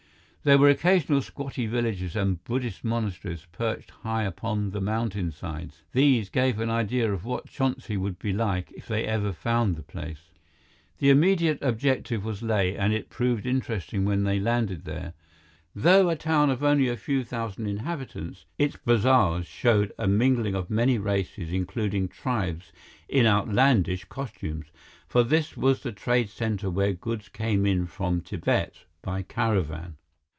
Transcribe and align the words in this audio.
There 0.43 0.57
were 0.57 0.69
occasional 0.69 1.21
squatty 1.21 1.67
villages 1.67 2.15
and 2.15 2.43
Buddhist 2.43 2.83
monasteries 2.83 3.45
perched 3.51 3.91
high 3.91 4.23
upon 4.23 4.71
the 4.71 4.81
mountainsides. 4.81 5.83
These 5.91 6.31
gave 6.31 6.57
an 6.59 6.67
idea 6.71 7.13
of 7.13 7.25
what 7.25 7.45
Chonsi 7.45 7.95
would 7.95 8.17
be 8.17 8.33
like 8.33 8.71
if 8.71 8.89
ever 8.89 9.27
they 9.27 9.33
found 9.35 9.75
the 9.75 9.83
place. 9.83 10.31
The 10.97 11.11
immediate 11.11 11.59
objective 11.61 12.25
was 12.25 12.41
Leh, 12.41 12.73
and 12.75 12.91
it 12.91 13.11
proved 13.11 13.45
interesting 13.45 14.03
when 14.03 14.23
they 14.23 14.39
landed 14.39 14.83
there. 14.85 15.13
Though 15.75 16.09
a 16.09 16.15
town 16.15 16.49
of 16.49 16.63
only 16.63 16.87
a 16.87 16.97
few 16.97 17.23
thousand 17.23 17.67
inhabitants, 17.67 18.45
its 18.57 18.77
bazaars 18.83 19.45
showed 19.45 19.93
a 19.99 20.07
mingling 20.07 20.55
of 20.55 20.71
many 20.71 20.97
races 20.97 21.53
including 21.53 22.07
tribes 22.07 22.71
in 23.07 23.27
outlandish 23.27 24.05
costumes, 24.05 24.65
for 25.07 25.21
this 25.21 25.55
was 25.55 25.83
the 25.83 25.91
trade 25.91 26.31
center 26.31 26.67
where 26.71 26.93
goods 26.93 27.29
came 27.29 27.63
in 27.67 27.85
from 27.85 28.21
Tibet 28.21 28.85
by 29.03 29.21
caravan. 29.21 29.97